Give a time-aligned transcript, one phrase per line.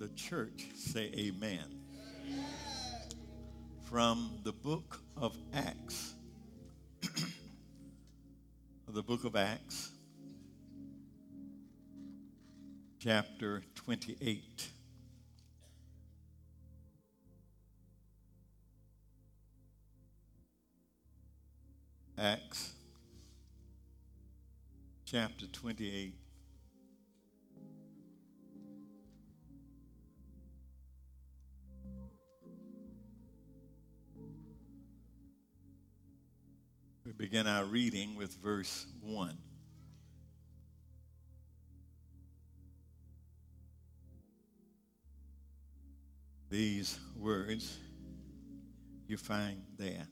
[0.00, 1.66] the church say amen.
[3.82, 6.14] From the book of Acts,
[8.88, 9.90] the book of Acts,
[12.98, 14.68] chapter 28.
[22.16, 22.72] Acts
[25.04, 26.14] chapter 28.
[37.30, 39.38] Begin our reading with verse 1.
[46.50, 47.78] These words
[49.06, 50.08] you find there.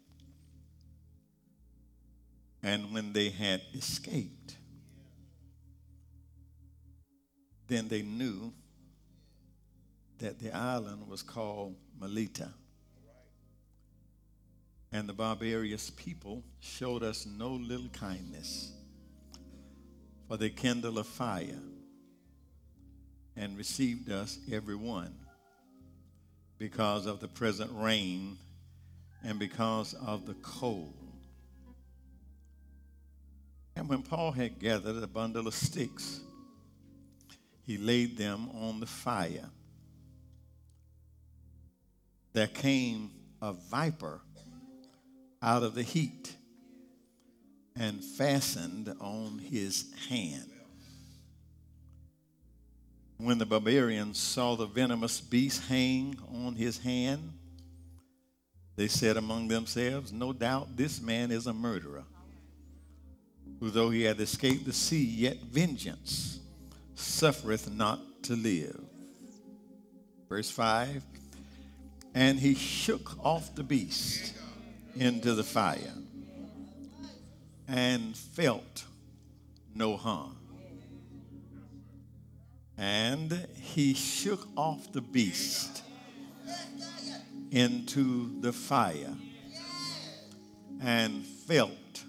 [2.62, 4.56] And when they had escaped,
[7.66, 8.52] then they knew
[10.18, 12.50] that the island was called Melita.
[14.90, 18.72] And the barbarous people showed us no little kindness,
[20.26, 21.60] for they kindled a fire
[23.36, 25.14] and received us every one
[26.58, 28.36] because of the present rain
[29.22, 30.94] and because of the cold.
[33.76, 36.20] And when Paul had gathered a bundle of sticks,
[37.62, 39.50] he laid them on the fire.
[42.32, 44.20] There came a viper
[45.42, 46.34] out of the heat
[47.76, 50.50] and fastened on his hand.
[53.18, 57.32] When the barbarians saw the venomous beast hang on his hand,
[58.76, 62.04] they said among themselves, No doubt this man is a murderer
[63.60, 66.38] who though he had escaped the sea, yet vengeance
[66.94, 68.80] suffereth not to live.
[70.28, 71.02] Verse 5
[72.14, 74.34] And he shook off the beast
[74.96, 75.94] into the fire
[77.66, 78.84] and felt
[79.74, 80.36] no harm.
[82.76, 85.82] And he shook off the beast
[87.50, 89.14] into the fire
[90.80, 92.04] and felt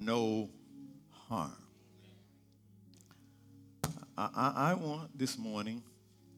[0.00, 0.50] no
[1.28, 1.56] harm.
[4.16, 5.82] I, I, want this morning,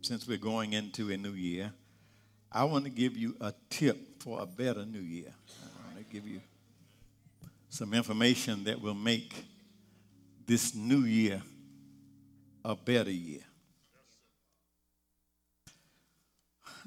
[0.00, 1.72] since we're going into a new year,
[2.50, 5.34] I want to give you a tip for a better new year.
[5.62, 6.40] I want to give you
[7.68, 9.34] some information that will make
[10.46, 11.42] this new year
[12.64, 13.42] a better year.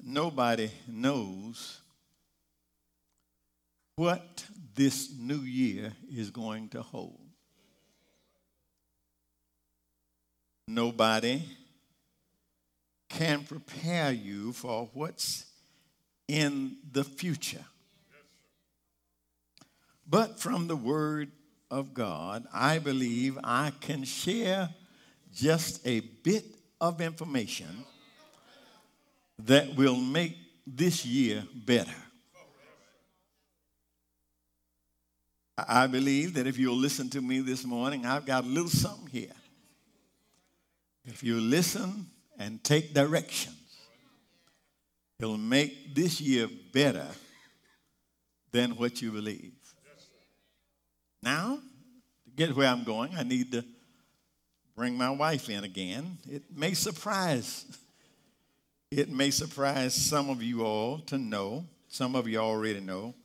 [0.03, 1.79] Nobody knows
[3.97, 4.43] what
[4.73, 7.19] this new year is going to hold.
[10.67, 11.43] Nobody
[13.09, 15.46] can prepare you for what's
[16.27, 17.63] in the future.
[20.09, 21.31] But from the Word
[21.69, 24.69] of God, I believe I can share
[25.33, 26.45] just a bit
[26.79, 27.85] of information
[29.39, 31.91] that will make this year better.
[35.57, 39.07] I believe that if you'll listen to me this morning, I've got a little something
[39.07, 39.33] here.
[41.03, 42.07] If you listen
[42.37, 43.56] and take directions,
[45.19, 47.07] it'll make this year better
[48.51, 49.53] than what you believe.
[51.21, 51.59] Now,
[52.25, 53.65] to get where I'm going, I need to
[54.75, 56.17] bring my wife in again.
[56.29, 57.65] It may surprise,
[58.91, 63.15] it may surprise some of you all to know, some of you already know,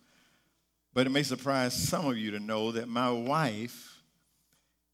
[0.94, 3.98] but it may surprise some of you to know that my wife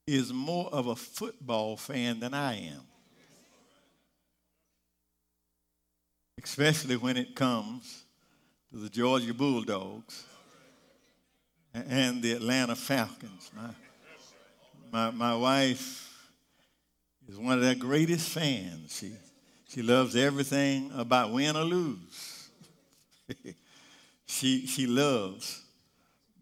[0.07, 2.83] is more of a football fan than I am.
[6.43, 8.05] Especially when it comes
[8.71, 10.25] to the Georgia Bulldogs
[11.75, 13.51] and the Atlanta Falcons.
[13.57, 13.71] My,
[14.93, 16.31] my, my wife
[17.29, 18.97] is one of their greatest fans.
[18.99, 19.13] She,
[19.69, 22.49] she loves everything about win or lose.
[24.27, 25.63] she, she loves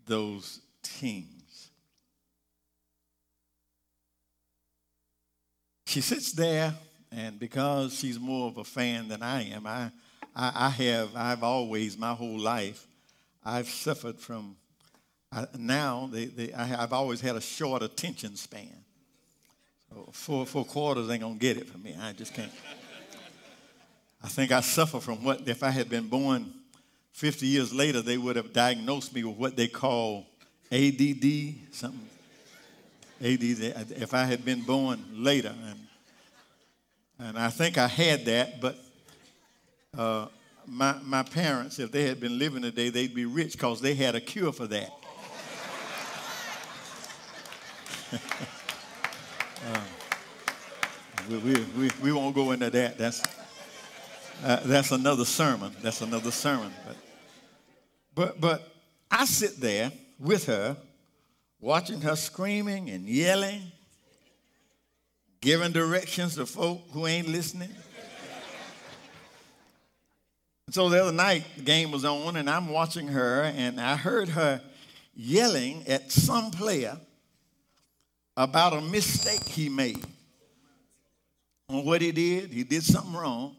[0.07, 1.71] those teams.
[5.87, 6.75] She sits there,
[7.17, 9.91] and because she's more of a fan than I am, I,
[10.37, 12.87] I, I have, I've always, my whole life,
[13.43, 14.55] I've suffered from,
[15.59, 18.85] now they, they, I, have always had a short attention span.
[19.89, 21.97] So four, four quarters ain't gonna get it from me.
[21.99, 22.53] I just can't.
[24.23, 26.53] I think I suffer from what, if I had been born
[27.13, 30.27] 50 years later, they would have diagnosed me with what they call
[30.71, 31.25] ADD,
[31.71, 32.09] something.
[33.23, 35.55] ADD, if I had been born later.
[35.67, 35.86] And,
[37.19, 38.79] and I think I had that, but
[39.97, 40.27] Uh,
[40.67, 44.15] my, my parents, if they had been living today, they'd be rich because they had
[44.15, 44.91] a cure for that.
[49.73, 49.81] uh,
[51.31, 52.99] we, we, we, we, won't go into that.
[52.99, 53.23] That's,
[54.45, 55.73] uh, that's another sermon.
[55.81, 56.73] That's another sermon.
[56.87, 56.97] But,
[58.15, 58.73] but, but
[59.11, 60.77] I sit there with her,
[61.59, 63.63] watching her screaming and yelling,
[65.47, 67.71] giving directions to folk who ain't listening.
[70.71, 74.31] so the other night, the game was on, and I'm watching her, and I heard
[74.31, 74.61] her
[75.15, 76.99] yelling at some player
[78.37, 80.05] about a mistake he made
[81.69, 82.51] on what he did.
[82.51, 83.55] He did something wrong.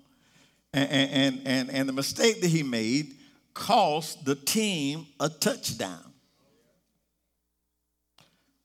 [0.74, 3.16] And, and, and, and the mistake that he made
[3.54, 6.07] cost the team a touchdown.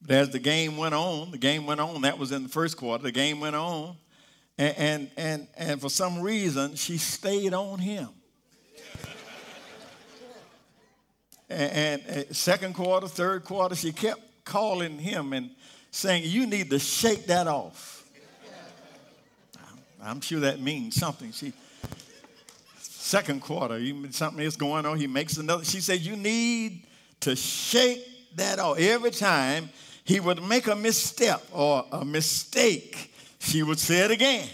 [0.07, 2.77] But as the game went on, the game went on, that was in the first
[2.77, 3.97] quarter, the game went on,
[4.59, 8.09] and, and, and, and for some reason, she stayed on him.
[11.49, 15.51] and, and second quarter, third quarter, she kept calling him and
[15.91, 18.05] saying, You need to shake that off.
[20.03, 21.31] I'm sure that means something.
[21.31, 21.53] She,
[22.81, 24.99] second quarter, something is going on.
[24.99, 25.65] He makes another.
[25.65, 26.87] She said, You need
[27.21, 28.79] to shake that off.
[28.79, 29.71] Every time
[30.05, 34.49] he would make a misstep or a mistake, she would say it again.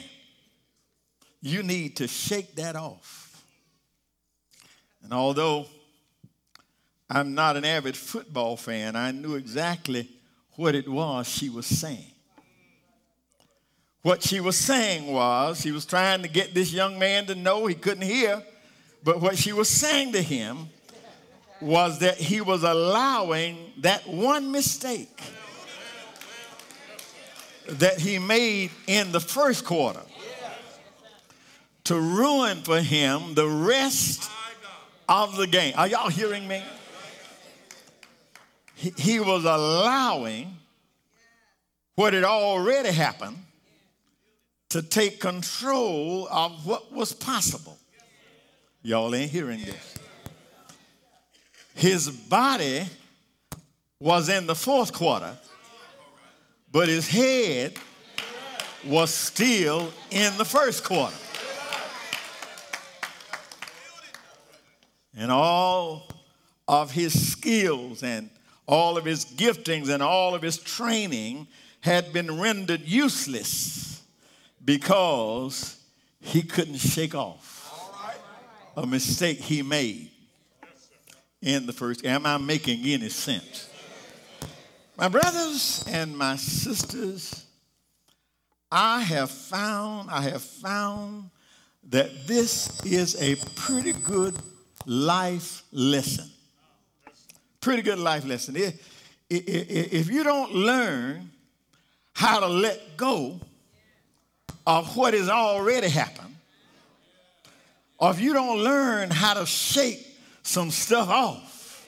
[1.41, 3.45] You need to shake that off.
[5.03, 5.67] And although
[7.09, 10.09] I'm not an avid football fan, I knew exactly
[10.57, 12.13] what it was she was saying.
[14.03, 17.67] What she was saying was, she was trying to get this young man to know
[17.67, 18.43] he couldn't hear,
[19.03, 20.69] but what she was saying to him
[21.61, 25.21] was that he was allowing that one mistake
[27.67, 30.01] that he made in the first quarter
[31.85, 34.31] to ruin for him the rest
[35.09, 35.75] of the game.
[35.77, 36.63] Are y'all hearing me?
[38.75, 40.57] He, was allowing
[41.97, 43.39] what had already happened
[44.69, 47.77] to take control of what was possible.
[48.83, 49.98] Y'all ain't hearing this.
[51.79, 52.87] His body
[54.01, 55.39] was in the fourth quarter,
[56.73, 57.75] but his head
[58.85, 61.15] was still in the first quarter.
[65.17, 66.09] And all
[66.67, 68.29] of his skills and
[68.67, 71.47] all of his giftings and all of his training
[71.83, 74.03] had been rendered useless
[74.65, 75.81] because
[76.21, 77.55] he couldn't shake off
[78.77, 80.11] a mistake he made
[81.43, 82.05] in the first.
[82.05, 83.69] Am I making any sense?
[84.97, 87.47] My brothers and my sisters,
[88.71, 91.31] I have found, I have found
[91.91, 94.35] that this is a pretty good
[94.85, 96.29] life lesson.
[97.61, 98.57] Pretty good life lesson.
[99.31, 101.31] If, you don't learn
[102.13, 103.41] how to let go
[104.67, 106.35] of what has already happened,
[107.99, 110.08] or if you don't learn how to shake
[110.49, 111.87] some stuff off,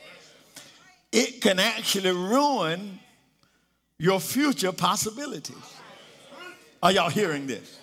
[1.10, 3.00] it can actually ruin
[3.98, 5.56] your future possibilities.
[6.82, 7.80] Are y'all hearing this?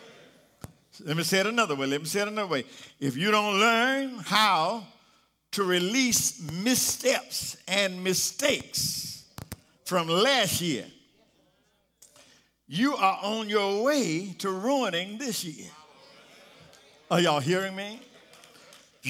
[1.04, 1.88] Let me say it another way.
[1.88, 2.64] Let me say it another way.
[3.00, 4.86] If you don't learn how
[5.52, 9.26] to release missteps and mistakes
[9.84, 10.86] from last year,
[12.68, 15.70] you are on your way to ruining this year.
[17.10, 18.00] Are y'all hearing me?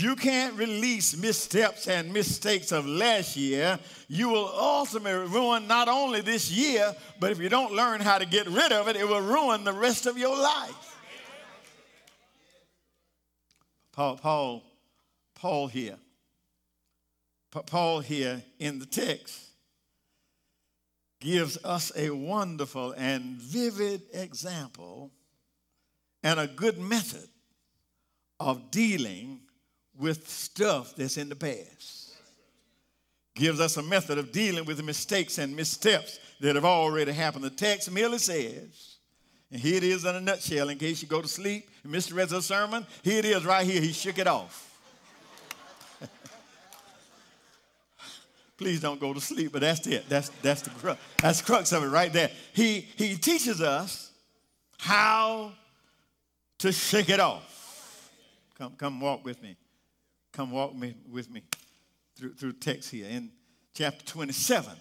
[0.02, 6.22] You can't release missteps and mistakes of last year, you will ultimately ruin not only
[6.22, 9.22] this year, but if you don't learn how to get rid of it, it will
[9.22, 11.00] ruin the rest of your life.
[13.94, 14.64] Paul, Paul,
[15.36, 15.98] Paul here,
[17.52, 19.40] Paul here in the text
[21.20, 25.12] gives us a wonderful and vivid example
[26.22, 27.28] and a good method
[28.40, 29.42] of dealing
[30.00, 32.16] with stuff that's in the past.
[33.36, 37.44] Gives us a method of dealing with the mistakes and missteps that have already happened.
[37.44, 38.98] The text merely says,
[39.52, 42.30] and here it is in a nutshell in case you go to sleep and of
[42.30, 42.86] the sermon.
[43.04, 43.82] Here it is right here.
[43.82, 44.64] He shook it off.
[48.58, 50.10] Please don't go to sleep, but that's it.
[50.10, 51.00] That's, that's, the, crux.
[51.22, 52.30] that's the crux of it right there.
[52.54, 54.12] He, he teaches us
[54.80, 55.54] how
[56.60, 58.12] to shake it off.
[58.58, 59.56] Come, come walk with me.
[60.38, 61.42] Come walk me, with me
[62.16, 63.08] through, through text here.
[63.10, 63.32] In
[63.74, 64.72] chapter 27,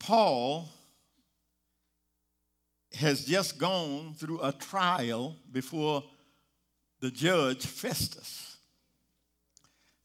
[0.00, 0.68] Paul
[2.94, 6.02] has just gone through a trial before
[6.98, 8.56] the judge Festus.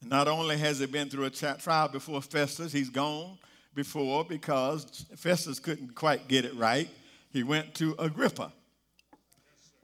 [0.00, 3.36] Not only has he been through a trial before Festus, he's gone
[3.74, 6.88] before because Festus couldn't quite get it right.
[7.30, 8.52] He went to Agrippa,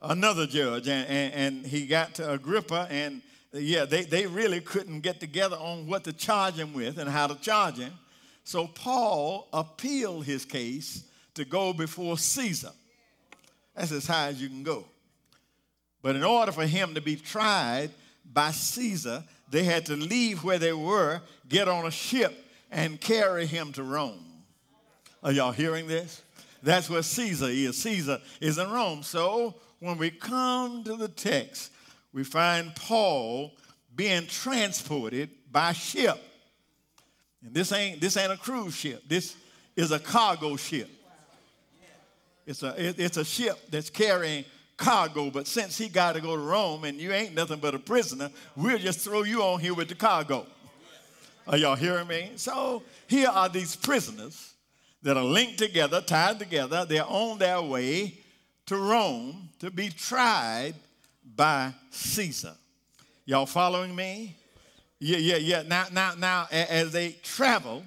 [0.00, 5.00] another judge, and, and, and he got to Agrippa, and yeah, they, they really couldn't
[5.00, 7.92] get together on what to charge him with and how to charge him.
[8.44, 11.04] So Paul appealed his case
[11.34, 12.70] to go before Caesar.
[13.74, 14.84] That's as high as you can go.
[16.02, 17.90] But in order for him to be tried
[18.32, 22.32] by Caesar, they had to leave where they were, get on a ship,
[22.70, 24.24] and carry him to Rome.
[25.22, 26.22] Are y'all hearing this?
[26.62, 27.80] That's where Caesar is.
[27.82, 29.02] Caesar is in Rome.
[29.02, 31.72] So when we come to the text,
[32.12, 33.52] we find Paul
[33.94, 36.18] being transported by ship.
[37.44, 39.02] And this ain't this ain't a cruise ship.
[39.06, 39.36] This
[39.76, 40.90] is a cargo ship.
[42.46, 44.44] It's a it, it's a ship that's carrying
[44.76, 45.30] cargo.
[45.30, 48.30] But since he got to go to Rome and you ain't nothing but a prisoner,
[48.56, 50.46] we'll just throw you on here with the cargo.
[51.46, 52.32] Are y'all hearing me?
[52.36, 54.54] So here are these prisoners
[55.02, 56.84] that are linked together, tied together.
[56.84, 58.18] They're on their way
[58.66, 60.74] to Rome to be tried
[61.36, 62.54] by Caesar.
[63.24, 64.36] Y'all following me?
[64.98, 65.62] Yeah, yeah, yeah.
[65.62, 67.84] Now, now, now, as they travel,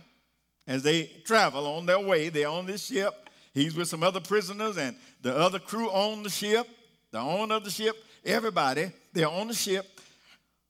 [0.68, 3.30] as they travel on their way, they're on this ship.
[3.54, 6.68] He's with some other prisoners and the other crew on the ship,
[7.12, 7.96] the owner of the ship,
[8.26, 9.86] everybody, they're on the ship.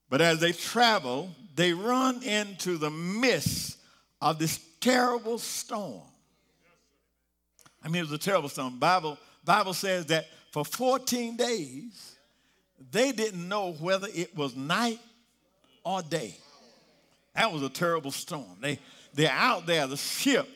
[0.09, 3.77] But as they travel, they run into the midst
[4.21, 6.01] of this terrible storm.
[7.83, 8.79] I mean, it was a terrible storm.
[8.79, 12.12] Bible, Bible says that for 14 days,
[12.91, 14.99] they didn't know whether it was night
[15.83, 16.37] or day.
[17.35, 18.57] That was a terrible storm.
[18.61, 18.79] They,
[19.13, 20.47] they're out there, the ship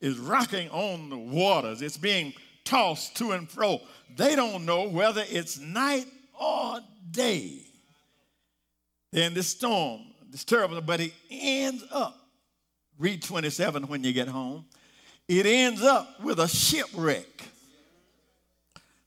[0.00, 2.32] is rocking on the waters, it's being
[2.64, 3.80] tossed to and fro.
[4.16, 6.06] They don't know whether it's night
[6.38, 7.60] or day.
[9.12, 12.18] They're in this storm, it's terrible, but it ends up,
[12.98, 14.64] read 27 when you get home,
[15.28, 17.53] it ends up with a shipwreck.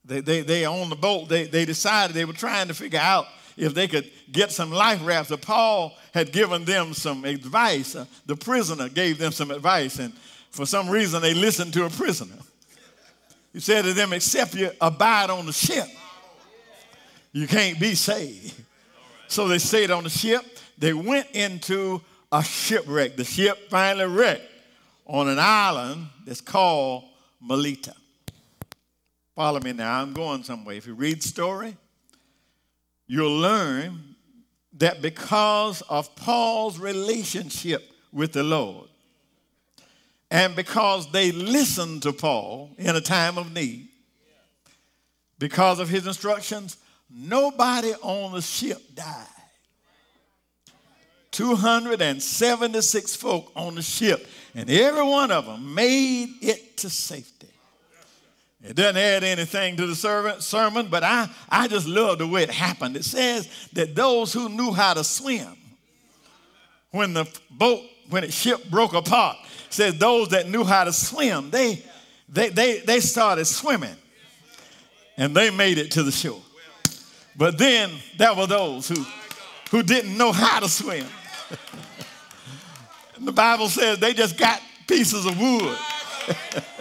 [0.08, 3.28] They, they, they on the boat, they, they decided they were trying to figure out
[3.58, 5.36] if they could get some life rafts.
[5.42, 7.96] Paul had given them some advice.
[7.96, 10.14] Uh, the prisoner gave them some advice, and
[10.52, 12.38] for some reason they listened to a prisoner.
[13.52, 15.88] He said to them, Except you abide on the ship,
[17.34, 18.54] you can't be saved.
[19.28, 20.42] So they stayed on the ship.
[20.78, 23.18] They went into a shipwreck.
[23.18, 24.50] The ship finally wrecked
[25.06, 27.06] on an island that's called
[27.42, 27.94] Melita.
[29.38, 30.02] Follow me now.
[30.02, 30.74] I'm going somewhere.
[30.78, 31.78] If you read the story,
[33.06, 34.16] you'll learn
[34.80, 38.90] that because of Paul's relationship with the Lord,
[40.32, 43.90] and because they listened to Paul in a time of need,
[45.38, 46.78] because of his instructions,
[47.08, 49.28] nobody on the ship died.
[51.30, 54.26] 276 folk on the ship,
[54.56, 57.50] and every one of them made it to safety.
[58.64, 59.96] It doesn't add anything to the
[60.40, 62.98] sermon, but I, I just love the way it happened.
[62.98, 65.56] It says that those who knew how to swim,
[66.92, 69.38] when the boat, when the ship broke apart,
[69.70, 71.84] says those that knew how to swim, they,
[72.30, 73.96] they, they, they started swimming
[75.18, 76.42] and they made it to the shore.
[77.36, 79.06] But then there were those who,
[79.70, 81.06] who didn't know how to swim.
[83.20, 85.78] the Bible says they just got pieces of wood.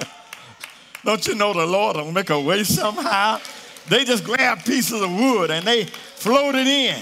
[1.07, 3.39] Don't you know the Lord will make a way somehow?
[3.89, 7.01] They just grabbed pieces of wood and they floated in.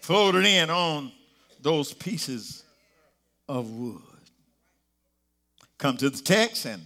[0.00, 1.12] Floated in on
[1.60, 2.64] those pieces
[3.48, 4.02] of wood.
[5.78, 6.82] Come to the text and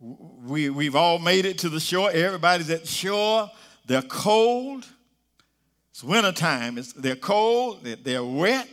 [0.00, 2.10] we, we've all made it to the shore.
[2.10, 3.50] Everybody's at the shore.
[3.84, 4.86] They're cold.
[5.90, 6.78] It's wintertime.
[6.78, 7.84] It's, they're cold.
[7.84, 8.66] They're, they're wet.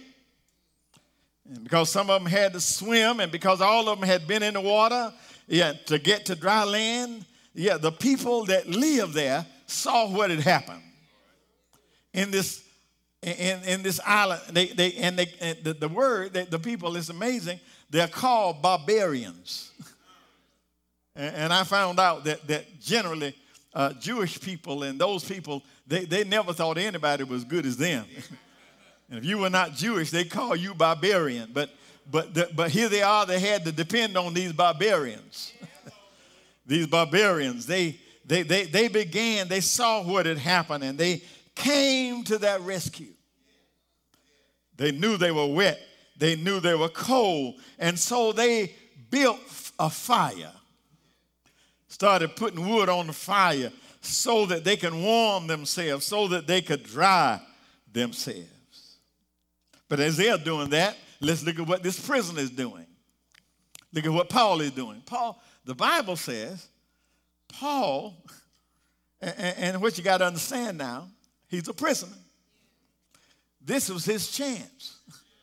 [1.49, 4.43] And because some of them had to swim, and because all of them had been
[4.43, 5.11] in the water,
[5.47, 10.39] yeah, to get to dry land, yeah, the people that live there saw what had
[10.39, 10.81] happened
[12.13, 12.63] in this
[13.21, 14.41] in, in this island.
[14.51, 17.59] They, they and they and the, the word that the people is amazing.
[17.89, 19.71] They're called barbarians,
[21.15, 23.35] and, and, I found out that that generally
[23.73, 28.05] uh, Jewish people and those people they, they never thought anybody was good as them.
[29.09, 31.69] and if you were not Jewish, they call you barbarian, but
[32.09, 35.53] but, the, but here they are, they had to depend on these barbarians.
[36.65, 41.23] these barbarians, they, they, they, they began, they saw what had happened and they
[41.55, 43.13] came to that rescue.
[44.75, 45.79] They knew they were wet,
[46.17, 48.73] they knew they were cold, and so they
[49.09, 49.39] built
[49.79, 50.51] a fire.
[51.87, 56.61] Started putting wood on the fire so that they can warm themselves, so that they
[56.61, 57.39] could dry
[57.91, 58.97] themselves.
[59.87, 62.85] But as they're doing that, let's look at what this prisoner is doing.
[63.93, 65.01] Look at what Paul is doing.
[65.05, 66.67] Paul, the Bible says,
[67.47, 68.15] Paul,
[69.21, 71.07] and, and what you got to understand now,
[71.47, 72.17] he's a prisoner.
[73.61, 74.97] This was his chance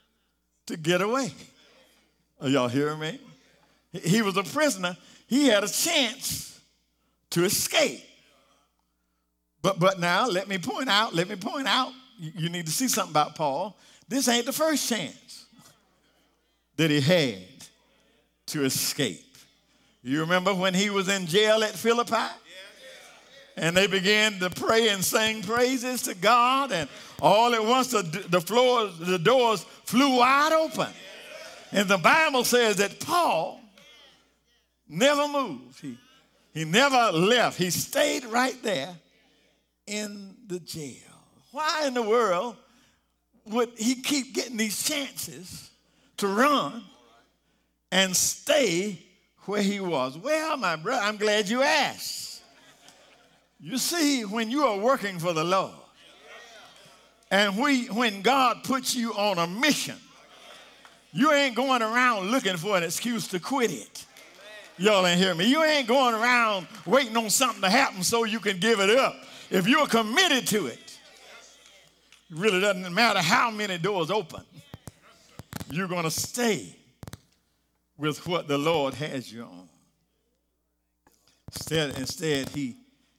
[0.66, 1.32] to get away.
[2.40, 3.18] Are y'all hearing me?
[3.92, 4.96] He was a prisoner.
[5.26, 6.60] He had a chance
[7.30, 8.04] to escape.
[9.62, 12.88] But, but now, let me point out, let me point out, you need to see
[12.88, 13.78] something about Paul.
[14.08, 15.39] This ain't the first chance
[16.80, 17.36] that he had
[18.46, 19.36] to escape.
[20.02, 22.14] You remember when he was in jail at Philippi?
[23.54, 26.88] And they began to pray and sing praises to God, and
[27.20, 30.88] all at once the, the floors, the doors flew wide open.
[31.70, 33.60] And the Bible says that Paul
[34.88, 35.82] never moved.
[35.82, 35.98] He,
[36.54, 37.58] he never left.
[37.58, 38.96] He stayed right there
[39.86, 40.94] in the jail.
[41.52, 42.56] Why in the world
[43.44, 45.69] would he keep getting these chances
[46.20, 46.84] to run
[47.92, 48.98] and stay
[49.46, 50.16] where he was?
[50.16, 52.42] Well, my brother, I'm glad you asked.
[53.60, 55.74] You see, when you are working for the Lord,
[57.30, 59.96] and we, when God puts you on a mission,
[61.12, 64.06] you ain't going around looking for an excuse to quit it.
[64.78, 65.44] Y'all ain't hear me.
[65.44, 69.14] You ain't going around waiting on something to happen so you can give it up.
[69.50, 70.98] If you're committed to it,
[72.30, 74.42] it really doesn't matter how many doors open.
[75.72, 76.74] You're going to stay
[77.96, 79.68] with what the Lord has you on.
[81.52, 82.76] Instead, instead, he,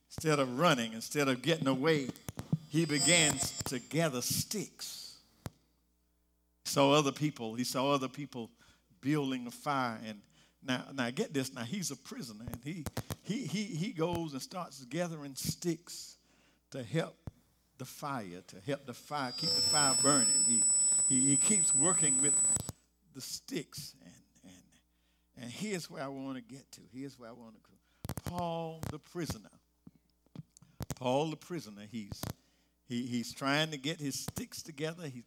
[0.09, 2.09] instead of running, instead of getting away,
[2.69, 3.33] he began
[3.65, 5.17] to gather sticks.
[6.65, 8.49] He saw other people, he saw other people
[8.99, 9.99] building a fire.
[10.05, 10.19] And
[10.61, 12.83] now, now get this, now he's a prisoner, and he
[13.23, 16.17] he he he goes and starts gathering sticks
[16.71, 17.15] to help
[17.77, 20.27] the fire, to help the fire, keep the fire burning.
[20.47, 20.63] He
[21.11, 22.33] he, he keeps working with
[23.13, 23.95] the sticks.
[24.01, 24.13] And,
[24.45, 26.81] and, and here's where I want to get to.
[26.93, 28.37] Here's where I want to go.
[28.37, 29.49] Paul the prisoner.
[30.95, 32.21] Paul the prisoner, he's
[32.87, 35.03] he, he's trying to get his sticks together.
[35.07, 35.23] He's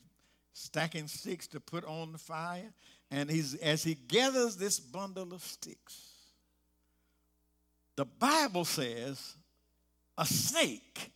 [0.53, 2.73] stacking sticks to put on the fire.
[3.11, 5.99] And he's, as he gathers this bundle of sticks,
[7.97, 9.35] the Bible says
[10.17, 11.13] a snake.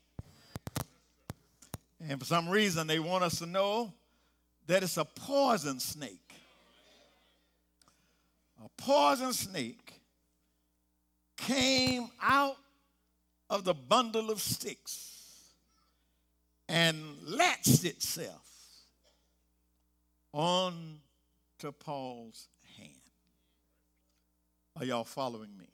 [2.07, 3.93] And for some reason, they want us to know
[4.69, 6.35] that it's a poison snake.
[8.65, 9.95] A poison snake
[11.37, 12.57] came out
[13.49, 15.15] of the bundle of sticks
[16.69, 18.47] and latched itself
[20.35, 20.99] on
[21.59, 22.91] to Paul's hand.
[24.77, 25.69] Are y'all following me?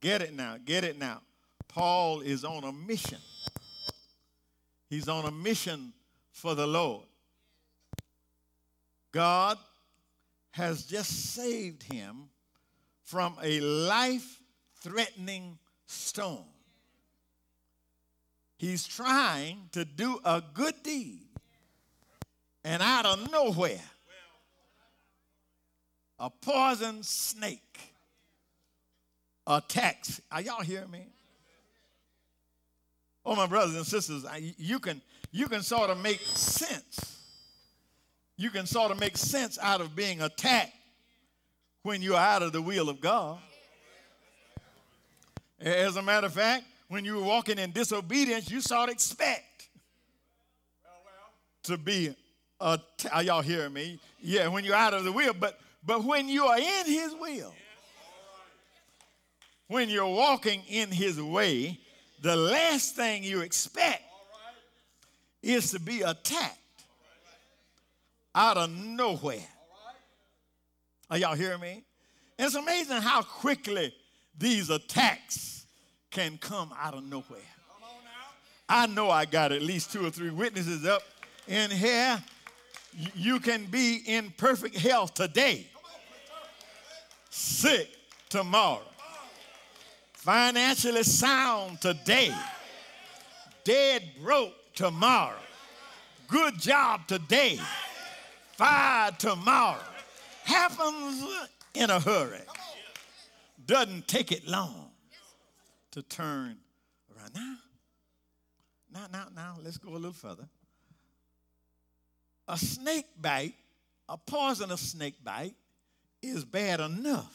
[0.00, 1.20] Get it now, get it now.
[1.66, 3.18] Paul is on a mission.
[4.88, 5.92] He's on a mission
[6.30, 7.09] for the Lord.
[9.12, 9.58] God
[10.52, 12.28] has just saved him
[13.04, 14.40] from a life
[14.82, 16.44] threatening storm.
[18.56, 21.26] He's trying to do a good deed.
[22.62, 23.80] And out of nowhere,
[26.18, 27.80] a poison snake
[29.46, 30.20] attacks.
[30.30, 31.06] Are y'all hearing me?
[33.24, 34.24] Oh, my brothers and sisters,
[34.58, 35.00] you can,
[35.32, 37.09] you can sort of make sense.
[38.40, 40.72] You can sort of make sense out of being attacked
[41.82, 43.38] when you're out of the will of God.
[45.60, 49.68] As a matter of fact, when you were walking in disobedience, you sort of expect
[51.64, 52.16] to be
[52.60, 52.80] a,
[53.12, 54.00] are y'all hearing me?
[54.22, 57.52] Yeah, when you're out of the will, but but when you are in his will,
[59.68, 61.78] when you're walking in his way,
[62.22, 64.02] the last thing you expect
[65.42, 66.59] is to be attacked
[68.34, 69.46] out of nowhere.
[71.10, 71.82] Are y'all hearing me?
[72.38, 73.92] It's amazing how quickly
[74.38, 75.66] these attacks
[76.10, 77.38] can come out of nowhere.
[78.68, 81.02] I know I got at least two or three witnesses up
[81.48, 82.22] in here.
[83.14, 85.66] You can be in perfect health today,
[87.30, 87.88] sick
[88.28, 88.82] tomorrow,
[90.14, 92.34] financially sound today,
[93.64, 95.38] dead broke tomorrow,
[96.26, 97.60] good job today,
[98.60, 99.80] fired tomorrow.
[100.44, 101.24] Happens
[101.72, 102.42] in a hurry.
[103.66, 104.90] Doesn't take it long
[105.92, 106.58] to turn
[107.16, 107.32] around.
[107.34, 107.56] Now,
[108.92, 110.46] now, now, now, let's go a little further.
[112.48, 113.54] A snake bite,
[114.08, 115.54] a poisonous snake bite,
[116.20, 117.34] is bad enough.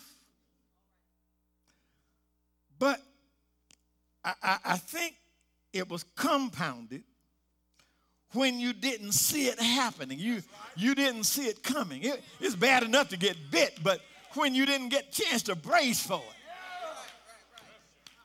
[2.77, 3.01] But
[4.23, 5.15] I, I, I think
[5.73, 7.03] it was compounded
[8.35, 10.19] when you didn't see it happening.
[10.19, 10.41] You,
[10.75, 12.03] you didn't see it coming.
[12.03, 14.01] It, it's bad enough to get bit, but
[14.33, 16.21] when you didn't get a chance to brace for it,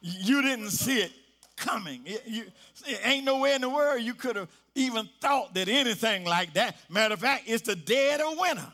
[0.02, 1.12] you didn't see it
[1.56, 2.02] coming.
[2.04, 2.44] It, you,
[2.86, 6.76] it ain't nowhere in the world you could have even thought that anything like that.
[6.88, 8.66] Matter of fact, it's the dead of winter.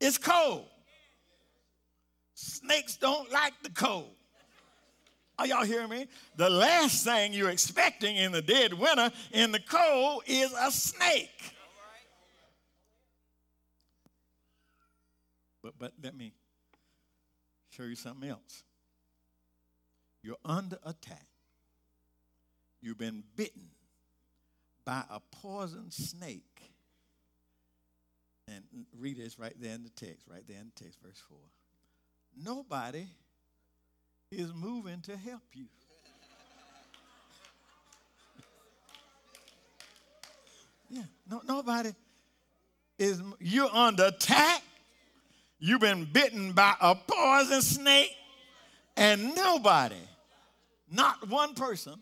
[0.00, 0.66] It's cold.
[2.34, 4.10] Snakes don't like the cold.
[5.38, 6.06] Are y'all hearing me?
[6.36, 11.54] The last thing you're expecting in the dead winter in the cold is a snake.
[15.62, 16.34] But, but let me
[17.70, 18.62] show you something else.
[20.22, 21.26] You're under attack.
[22.80, 23.70] You've been bitten
[24.84, 26.60] by a poison snake.
[28.46, 28.62] And
[28.98, 31.38] read this right there in the text, right there in the text, verse 4.
[32.44, 33.06] Nobody
[34.30, 35.66] is moving to help you.
[40.94, 41.92] yeah, no, nobody
[42.98, 44.62] is, you're under attack.
[45.58, 48.14] You've been bitten by a poison snake,
[48.96, 49.96] and nobody,
[50.90, 51.94] not one person,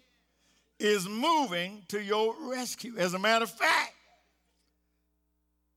[0.79, 2.95] is moving to your rescue.
[2.99, 3.95] As a matter of fact,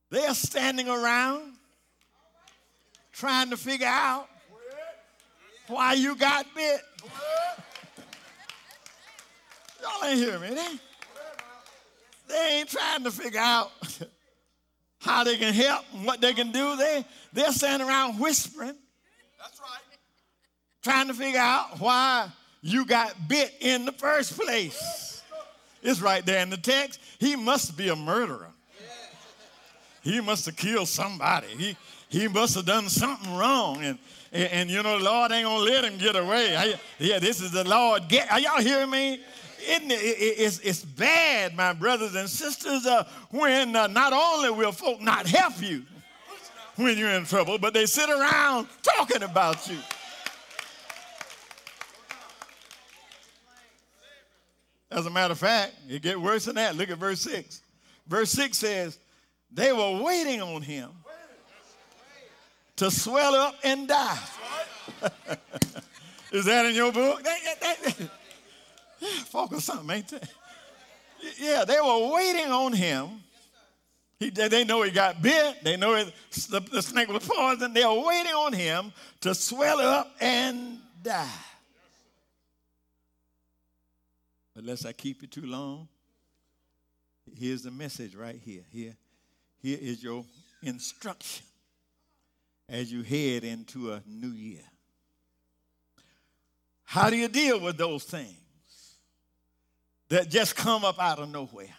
[0.09, 1.53] they are standing around
[3.11, 4.27] trying to figure out
[5.67, 6.81] why you got bit.
[9.81, 10.49] Y'all ain't hear me.
[10.49, 10.79] They,
[12.27, 13.71] they ain't trying to figure out
[14.99, 16.75] how they can help and what they can do.
[16.75, 18.75] They, they're standing around whispering.
[19.39, 19.97] That's right.
[20.83, 22.29] Trying to figure out why
[22.61, 25.21] you got bit in the first place.
[25.83, 26.99] It's right there in the text.
[27.19, 28.49] He must be a murderer.
[30.01, 31.47] He must have killed somebody.
[31.47, 31.77] He,
[32.09, 33.83] he must have done something wrong.
[33.83, 33.99] And,
[34.35, 36.57] and, and, you know, the Lord ain't going to let him get away.
[36.57, 38.09] I, yeah, this is the Lord.
[38.09, 39.21] Get, are y'all hearing me?
[39.65, 44.49] Isn't it, it, it's, it's bad, my brothers and sisters, uh, when uh, not only
[44.51, 45.83] will folk not help you
[46.75, 49.77] when you're in trouble, but they sit around talking about you.
[54.91, 56.75] As a matter of fact, it get worse than that.
[56.75, 57.61] Look at verse 6.
[58.05, 58.99] Verse 6 says,
[59.49, 60.89] They were waiting on him
[62.77, 64.19] to swell up and die.
[66.31, 67.25] Is that in your book?
[69.25, 70.19] Focus something, ain't they?
[71.39, 73.21] Yeah, they were waiting on him.
[74.19, 75.63] He, they know he got bit.
[75.63, 76.13] They know it,
[76.49, 77.75] the, the snake was poisoned.
[77.75, 81.27] They were waiting on him to swell up and die.
[84.55, 85.89] Unless I keep you too long,
[87.37, 88.63] here's the message right here.
[88.71, 88.95] Here,
[89.61, 90.23] here is your
[90.63, 91.45] instruction
[92.67, 94.63] as you head into a new year.
[96.83, 98.97] How do you deal with those things
[100.09, 101.75] that just come up out of nowhere?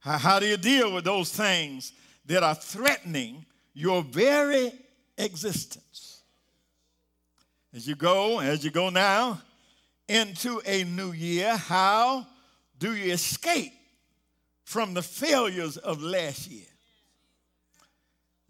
[0.00, 1.92] How, do you deal with those things
[2.26, 4.72] that are threatening your very
[5.16, 6.22] existence?
[7.72, 9.40] As you go, as you go now
[10.08, 12.26] into a new year, how
[12.80, 13.72] do you escape
[14.64, 16.71] from the failures of last year?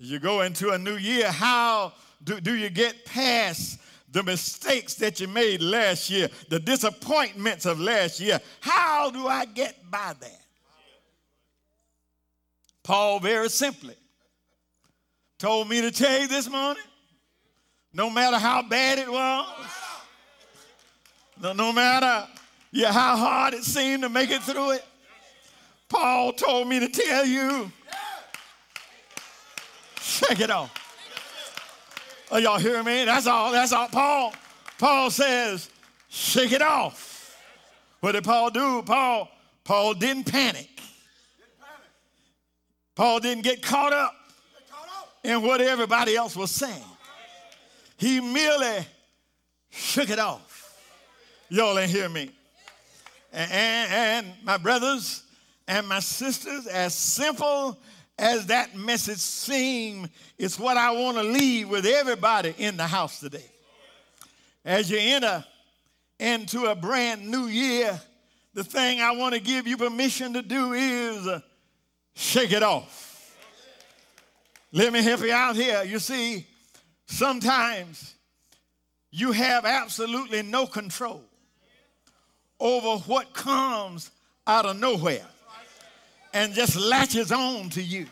[0.04, 1.92] You go into a new year, how
[2.24, 3.78] do, do you get past
[4.10, 8.40] the mistakes that you made last year, the disappointments of last year?
[8.60, 10.40] How do I get by that?
[12.82, 13.94] Paul, very simply,
[15.38, 16.82] told me to tell you this morning
[17.92, 19.46] no matter how bad it was,
[21.40, 22.26] no, no matter
[22.72, 24.84] yeah, how hard it seemed to make it through it,
[25.88, 27.70] Paul told me to tell you
[30.02, 30.78] Shake it off.
[32.30, 33.04] Are y'all hearing me?
[33.04, 33.52] That's all.
[33.52, 33.88] That's all.
[33.88, 34.34] Paul,
[34.78, 35.70] Paul says,
[36.08, 37.38] shake it off.
[38.00, 38.82] What did Paul do?
[38.82, 39.30] Paul,
[39.62, 40.68] Paul didn't panic.
[42.96, 44.14] Paul didn't get caught up
[45.22, 46.82] in what everybody else was saying.
[47.96, 48.84] He merely
[49.70, 50.76] shook it off.
[51.48, 52.30] Y'all ain't hear me.
[53.32, 55.22] And, and, and my brothers
[55.68, 57.78] and my sisters, as simple
[58.22, 60.08] as that message seemed,
[60.38, 63.44] it's what I want to leave with everybody in the house today.
[64.64, 65.44] As you enter
[66.20, 68.00] into a brand new year,
[68.54, 71.40] the thing I want to give you permission to do is uh,
[72.14, 73.36] shake it off.
[74.70, 75.82] Let me help you out here.
[75.82, 76.46] You see,
[77.06, 78.14] sometimes
[79.10, 81.24] you have absolutely no control
[82.60, 84.12] over what comes
[84.46, 85.26] out of nowhere
[86.32, 88.06] and just latches on to you.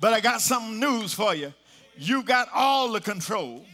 [0.00, 1.52] But I got some news for you.
[1.98, 3.64] You got all the control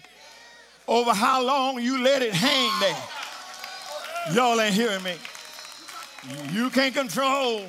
[0.86, 2.96] over how long you let it hang there.
[4.32, 5.14] Y'all ain't hearing me.
[6.52, 7.62] You can't control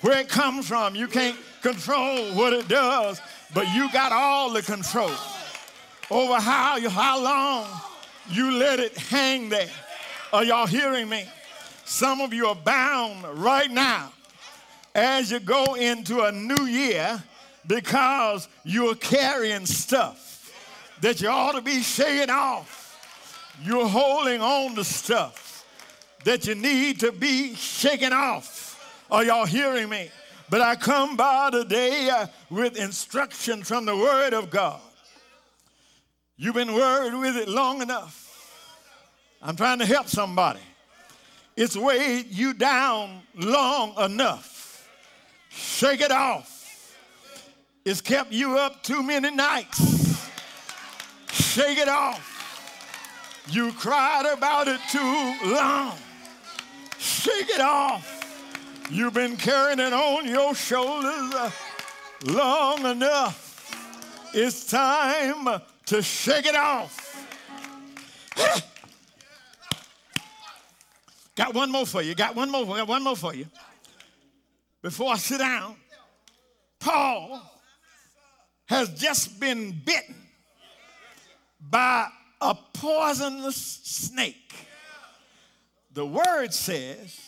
[0.00, 0.94] where it comes from.
[0.94, 3.20] You can't control what it does,
[3.52, 5.12] but you got all the control
[6.10, 7.66] over how, you, how long
[8.30, 9.68] you let it hang there.
[10.32, 11.24] Are y'all hearing me?
[11.84, 14.12] Some of you are bound right now
[14.94, 17.22] as you go into a new year
[17.66, 20.52] because you're carrying stuff
[21.00, 22.80] that you ought to be shaking off.
[23.62, 25.64] You're holding on to stuff
[26.24, 29.04] that you need to be shaken off.
[29.10, 30.10] Are y'all hearing me?
[30.48, 34.80] But I come by today uh, with instruction from the Word of God.
[36.36, 38.18] You've been worried with it long enough.
[39.40, 40.60] I'm trying to help somebody.
[41.56, 44.51] It's weighed you down long enough.
[45.52, 46.96] Shake it off.
[47.84, 50.30] It's kept you up too many nights.
[51.30, 52.28] Shake it off.
[53.50, 55.96] You cried about it too long.
[56.98, 58.20] Shake it off.
[58.90, 61.50] You've been carrying it on your shoulders uh,
[62.24, 64.30] long enough.
[64.34, 66.98] It's time to shake it off.
[71.34, 72.14] Got one more for you.
[72.14, 72.64] Got one more.
[72.64, 73.46] Got one more for you.
[74.82, 75.76] Before I sit down,
[76.80, 77.40] Paul
[78.66, 80.16] has just been bitten
[81.60, 82.08] by
[82.40, 84.52] a poisonous snake.
[85.92, 87.20] The word says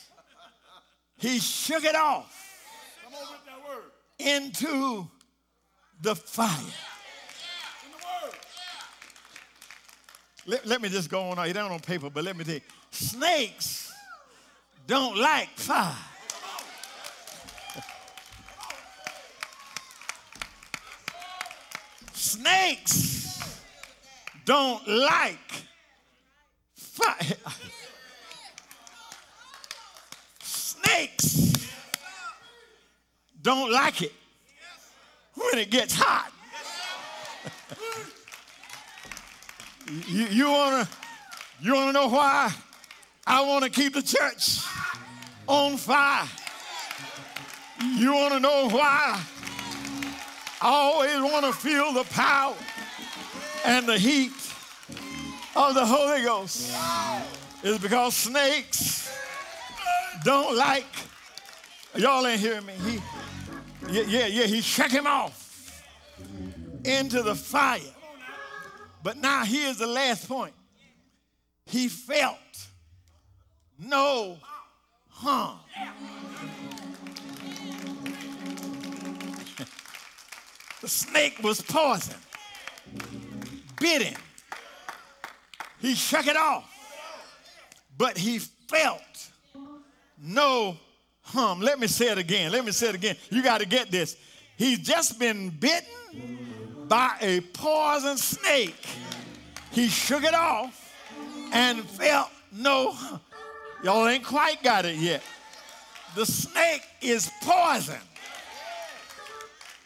[1.16, 2.40] he shook it off
[4.18, 5.06] into
[6.00, 6.48] the fire.
[10.46, 11.46] Let, let me just go on.
[11.46, 12.60] You don't on paper, but let me tell you.
[12.90, 13.92] Snakes
[14.86, 15.94] don't like fire.
[22.34, 23.38] Snakes
[24.44, 25.52] don't like
[26.74, 27.36] fire.
[30.42, 31.52] Snakes
[33.40, 34.12] don't like it
[35.34, 36.32] when it gets hot.
[40.08, 40.88] you, you wanna
[41.60, 42.52] you wanna know why
[43.24, 44.58] I wanna keep the church
[45.46, 46.26] on fire?
[47.80, 49.22] You wanna know why
[50.64, 52.56] I always wanna feel the power
[53.66, 54.32] and the heat
[55.54, 56.74] of the Holy Ghost
[57.62, 59.14] is because snakes
[60.24, 60.86] don't like,
[61.94, 62.72] y'all ain't hearing me.
[62.82, 63.02] He,
[63.90, 65.82] yeah, yeah, yeah, he shook him off
[66.82, 67.80] into the fire.
[69.02, 70.54] But now here's the last point.
[71.66, 72.38] He felt
[73.78, 74.38] no
[75.10, 75.58] harm.
[80.84, 82.14] The snake was poison
[83.80, 84.20] bit him.
[85.80, 86.70] He shook it off.
[87.96, 89.30] But he felt
[90.22, 90.76] no
[91.22, 91.60] harm.
[91.60, 92.52] Let me say it again.
[92.52, 93.16] Let me say it again.
[93.30, 94.18] You got to get this.
[94.58, 98.84] He's just been bitten by a poison snake.
[99.70, 100.94] He shook it off
[101.54, 102.94] and felt no.
[103.82, 105.22] Y'all ain't quite got it yet.
[106.14, 108.00] The snake is poison.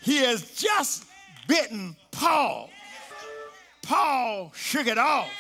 [0.03, 1.05] He has just
[1.47, 2.71] bitten Paul.
[3.83, 5.31] Paul shook it off.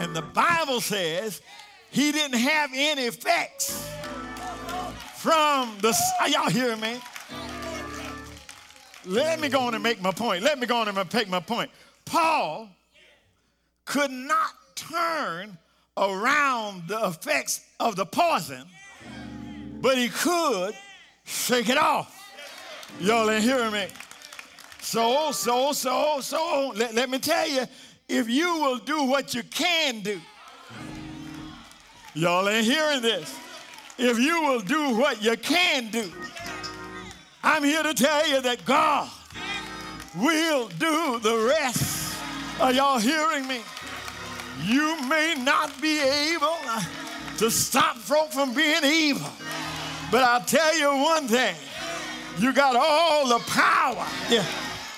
[0.00, 1.42] And the Bible says
[1.90, 3.88] he didn't have any effects
[5.16, 5.94] from the.
[6.20, 6.98] Are y'all hearing me?
[9.04, 10.42] Let me go on and make my point.
[10.42, 11.70] Let me go on and make my point.
[12.04, 12.68] Paul
[13.84, 15.58] could not turn
[15.96, 18.64] around the effects of the poison,
[19.80, 20.74] but he could
[21.24, 22.21] shake it off.
[23.00, 23.86] Y'all ain't hearing me?
[24.80, 27.64] So, so, so, so, let, let me tell you,
[28.08, 30.20] if you will do what you can do,
[32.14, 33.34] y'all ain't hearing this.
[33.98, 36.10] If you will do what you can do,
[37.42, 39.08] I'm here to tell you that God
[40.16, 42.14] will do the rest.
[42.60, 43.60] Are y'all hearing me?
[44.64, 46.56] You may not be able
[47.38, 49.30] to stop folk from being evil,
[50.10, 51.56] but I'll tell you one thing
[52.38, 54.06] you got all the power.
[54.30, 54.44] Yeah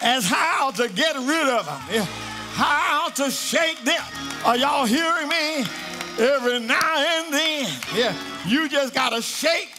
[0.04, 2.04] as how to get rid of them, yeah,
[2.52, 4.04] how to shake them.
[4.44, 5.64] Are y'all hearing me?
[6.18, 8.14] Every now and then, yeah,
[8.46, 9.74] you just got to shake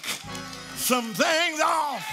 [0.75, 2.03] some things off.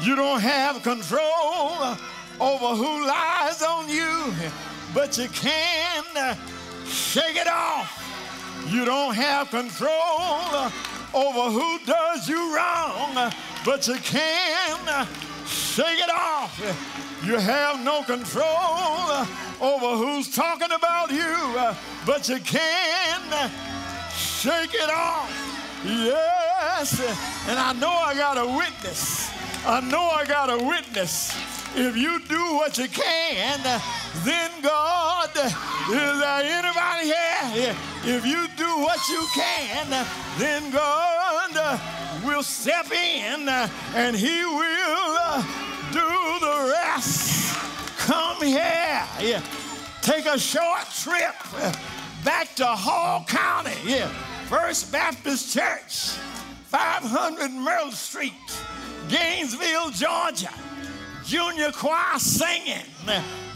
[0.00, 1.96] You don't have control
[2.40, 4.32] over who lies on you,
[4.94, 6.36] but you can
[6.86, 8.00] shake it off.
[8.68, 10.70] You don't have control
[11.14, 13.32] over who does you wrong,
[13.64, 15.06] but you can
[15.46, 16.58] shake it off.
[17.24, 19.26] You have no control
[19.60, 21.54] over who's talking about you,
[22.04, 23.50] but you can
[24.10, 25.30] shake it off.
[25.84, 27.00] Yes.
[27.48, 29.30] And I know I got a witness.
[29.66, 31.34] I know I got a witness.
[31.74, 33.80] If you do what you can,
[34.22, 37.74] then God, is there anybody here?
[38.04, 40.06] If you do what you can,
[40.38, 41.80] then God
[42.24, 45.42] will step in and He will uh,
[45.92, 47.56] do the rest.
[47.98, 49.02] Come here.
[50.02, 51.34] Take a short trip
[52.22, 53.72] back to Hall County.
[53.84, 54.08] Yeah.
[54.48, 56.18] First Baptist Church,
[56.68, 58.32] 500 Merle Street,
[59.14, 60.50] Gainesville, Georgia.
[61.24, 62.84] Junior choir singing,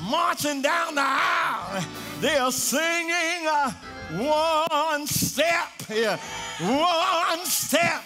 [0.09, 1.85] marching down the aisle.
[2.21, 3.73] They are singing uh,
[4.13, 6.17] one step, yeah,
[6.61, 8.05] one step.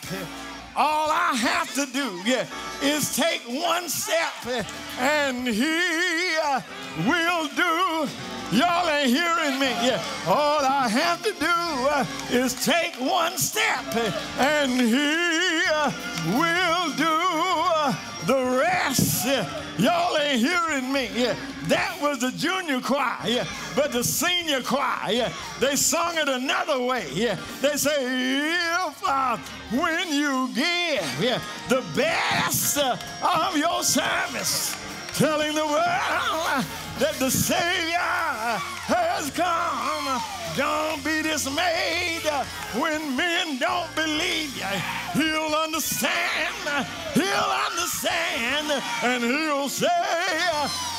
[0.74, 2.46] All I have to do yeah,
[2.82, 4.66] is take one step,
[4.98, 6.60] and He uh,
[7.06, 8.08] will do
[8.52, 9.70] Y'all ain't hearing me.
[9.80, 10.02] Yeah.
[10.26, 13.82] All I have to do uh, is take one step,
[14.38, 15.42] and He
[16.36, 17.31] will do
[18.26, 19.26] the rest.
[19.78, 21.10] Y'all ain't hearing me.
[21.14, 21.36] Yeah.
[21.68, 23.16] That was the junior choir.
[23.26, 23.46] Yeah.
[23.74, 27.08] But the senior choir, yeah, they sung it another way.
[27.12, 27.38] Yeah.
[27.60, 28.52] They say,
[28.86, 29.36] if uh,
[29.70, 34.76] when you give yeah, the best uh, of your service,
[35.14, 36.64] telling the world
[36.98, 40.22] that the Savior has come.
[40.56, 42.24] Don't be dismayed
[42.74, 44.72] when men don't believe you.
[45.14, 46.86] He'll understand.
[47.14, 48.82] He'll understand.
[49.02, 49.88] And he'll say,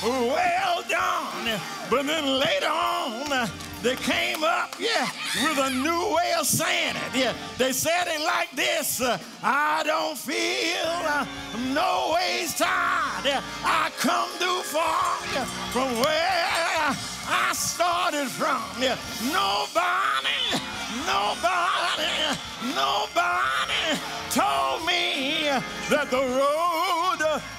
[0.04, 1.60] Well done.
[1.90, 3.50] But then later on,
[3.84, 5.10] they came up, yeah,
[5.44, 7.20] with a new way of saying it.
[7.20, 11.26] Yeah, they said it like this uh, I don't feel uh,
[11.74, 13.26] no ways tired.
[13.26, 15.44] Yeah, I come too far yeah,
[15.74, 16.96] from where
[17.28, 18.64] I started from.
[18.80, 18.98] Yeah,
[19.36, 20.64] nobody,
[21.04, 22.40] nobody,
[22.74, 24.00] nobody
[24.32, 25.50] told me
[25.90, 27.13] that the road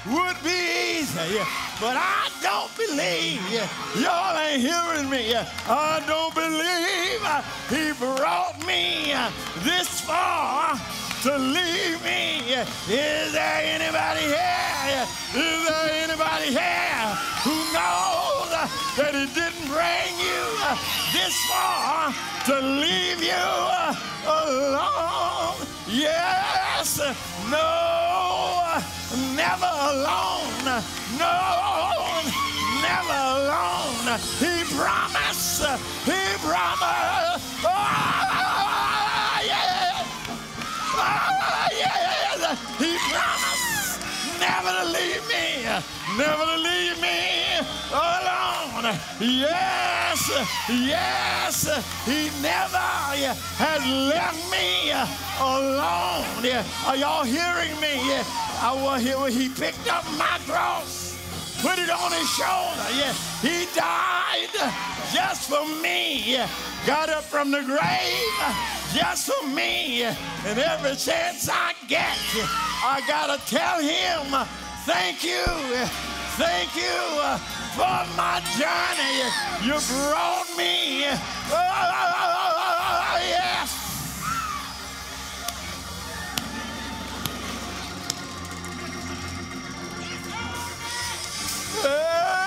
[0.07, 1.39] would be easy.
[1.81, 3.41] But I don't believe,
[3.99, 5.35] y'all ain't hearing me.
[5.35, 9.31] I don't believe uh, he brought me uh,
[9.63, 10.75] this far
[11.23, 12.53] to leave me.
[12.87, 15.05] Is there anybody here?
[15.33, 17.05] Is there anybody here
[17.43, 20.45] who knows uh, that he didn't bring you
[21.13, 22.13] this far
[22.45, 23.45] to leave you
[24.25, 25.65] alone?
[25.87, 26.99] Yes,
[27.49, 28.74] no,
[29.35, 30.65] never alone.
[31.19, 31.35] No,
[32.81, 34.19] never alone.
[34.39, 35.61] He promised.
[36.05, 37.65] He promised.
[37.65, 40.05] Oh, yeah.
[40.95, 42.55] Oh, yeah.
[42.79, 43.65] He promised
[44.39, 45.45] never to leave me.
[46.17, 47.17] Never to leave me
[47.91, 48.95] alone.
[50.15, 50.31] Yes,
[50.69, 52.77] yes, he never
[53.59, 54.91] has left me
[55.43, 56.23] alone.
[56.87, 57.99] Are y'all hearing me?
[58.63, 61.19] I was here when he picked up my cross,
[61.61, 62.87] put it on his shoulder.
[63.43, 64.55] He died
[65.11, 66.39] just for me.
[66.87, 68.39] Got up from the grave
[68.95, 70.03] just for me.
[70.03, 72.15] And every chance I get,
[72.87, 74.47] I gotta tell him
[74.87, 75.43] thank you.
[76.39, 79.27] Thank you for my journey.
[79.61, 81.05] You brought me.
[81.51, 83.69] Oh, yes.
[91.83, 92.44] Hey,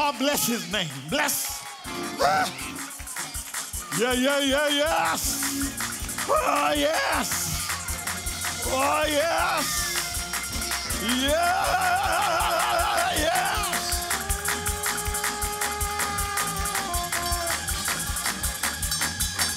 [0.00, 0.86] Oh, bless his name.
[1.10, 1.60] Bless.
[2.20, 2.46] Ah.
[3.98, 5.42] Yeah, yeah, yeah, yes.
[6.30, 7.30] Oh, yes.
[8.70, 9.66] Oh, yes.
[11.02, 11.82] Yeah,
[13.18, 13.74] yes.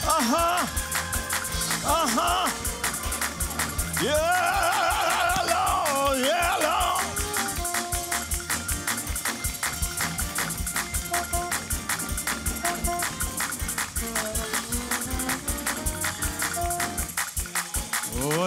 [0.07, 0.65] Uh-huh.
[1.85, 2.49] Uh-huh.
[4.03, 4.50] Yeah,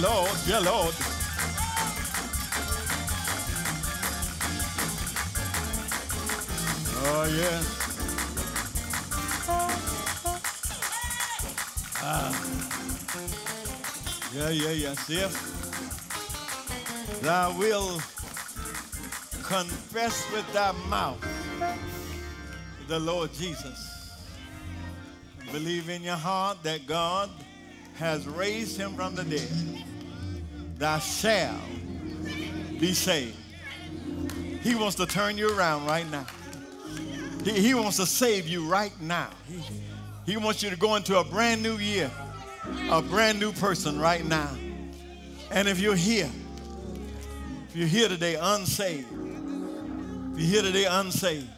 [0.00, 0.94] Lord, your Lord.
[7.06, 7.62] Oh, yeah.
[12.06, 12.32] Ah.
[14.34, 14.94] Yeah, yeah, yeah.
[14.94, 15.22] See
[17.22, 18.00] thou will
[19.42, 21.24] confess with thy mouth
[22.88, 23.78] the Lord Jesus.
[25.52, 27.30] Believe in your heart that God
[27.94, 29.48] has raised him from the dead.
[30.78, 31.60] Thou shalt
[32.78, 33.36] be saved.
[34.62, 36.26] He wants to turn you around right now.
[37.44, 39.30] He, he wants to save you right now.
[39.46, 42.10] He, he wants you to go into a brand new year,
[42.90, 44.50] a brand new person right now.
[45.50, 46.30] And if you're here,
[47.68, 49.06] if you're here today unsaved,
[50.32, 51.48] if you're here today unsaved,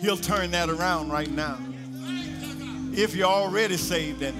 [0.00, 1.58] He'll turn that around right now.
[2.92, 4.36] If you're already saved and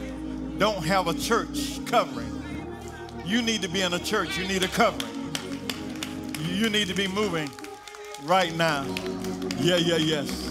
[0.59, 2.35] don't have a church covering,
[3.25, 4.37] you need to be in a church.
[4.37, 5.15] You need a covering.
[6.41, 7.51] You need to be moving
[8.25, 8.85] right now.
[9.59, 10.51] Yeah, yeah, yes.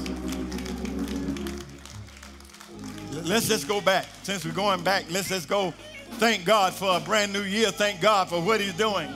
[3.24, 4.06] Let's just go back.
[4.24, 5.74] Since we're going back, let's just go
[6.12, 7.72] thank God for a brand new year.
[7.72, 9.14] Thank God for what He's doing.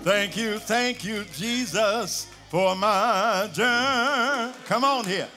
[0.00, 4.52] Thank you, thank you, Jesus, for my journey.
[4.66, 5.28] Come on here.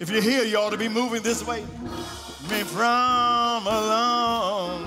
[0.00, 1.64] If you're here, you ought to be moving this way.
[2.50, 4.86] Me from a long,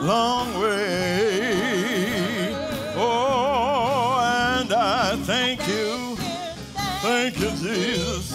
[0.00, 2.54] long way.
[2.96, 6.16] Oh, and I thank you,
[7.02, 8.30] thank you, Jesus,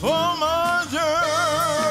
[0.00, 1.85] for my journey.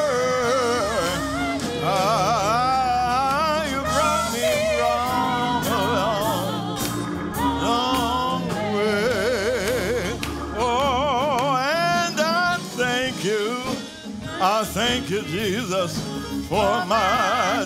[16.49, 17.65] For my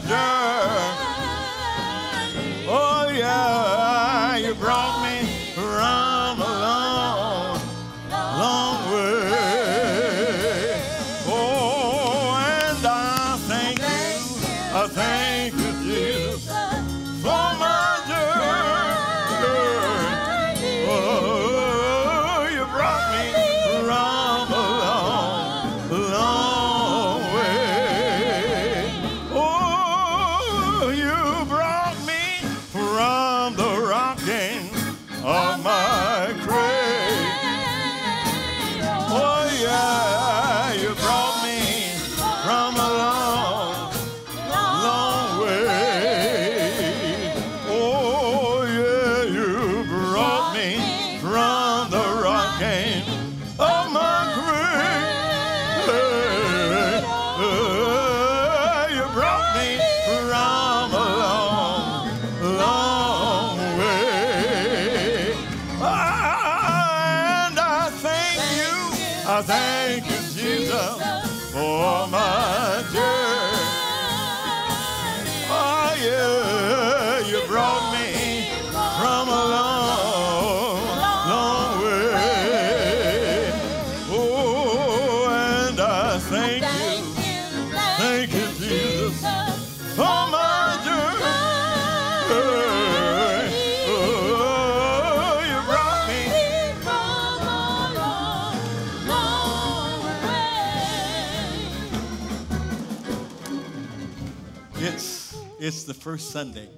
[105.89, 106.69] the first Sunday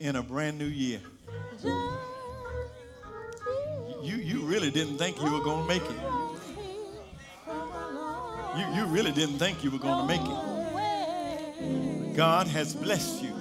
[0.00, 0.98] in a brand new year.
[4.02, 6.00] You you really didn't think you were gonna make it.
[8.56, 12.16] You you really didn't think you were gonna make it.
[12.16, 13.34] God has blessed you,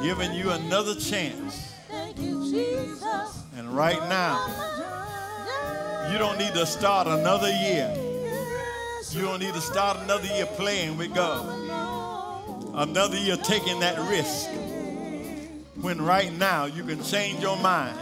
[0.00, 1.72] given you another chance.
[3.56, 4.38] And right now,
[6.12, 7.92] you don't need to start another year.
[9.10, 11.63] You don't need to start another year playing with God.
[12.74, 14.50] Another year taking that risk.
[15.80, 17.98] When right now you can change your mind.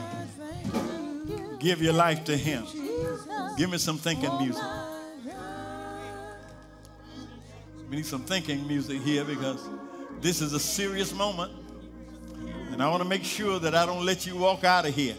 [1.59, 2.65] Give your life to Him.
[3.57, 4.65] Give me some thinking music.
[7.91, 9.61] We need some thinking music here because
[10.21, 11.53] this is a serious moment.
[12.71, 15.17] And I want to make sure that I don't let you walk out of here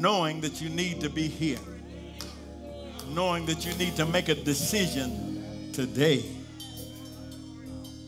[0.00, 1.58] knowing that you need to be here,
[3.08, 6.24] knowing that you need to make a decision today.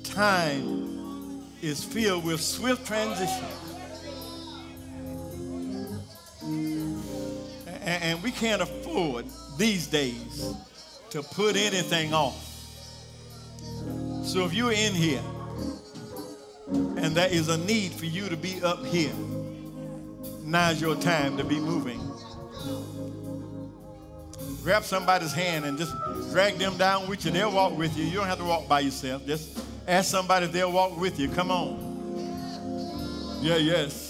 [0.04, 3.46] Time is filled with swift transition.
[7.84, 9.26] And we can't afford
[9.56, 10.54] these days
[11.10, 12.48] to put anything off.
[14.24, 15.22] So if you're in here
[16.68, 19.12] and there is a need for you to be up here,
[20.44, 22.00] now's your time to be moving.
[24.62, 25.92] Grab somebody's hand and just
[26.30, 27.32] drag them down with you.
[27.32, 28.04] They'll walk with you.
[28.04, 29.26] You don't have to walk by yourself.
[29.26, 31.28] Just ask somebody they'll walk with you.
[31.28, 31.92] Come on.
[33.42, 34.01] Yeah, yes.